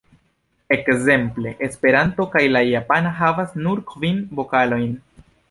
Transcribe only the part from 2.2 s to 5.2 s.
kaj la japana havas nur kvin vokalojn.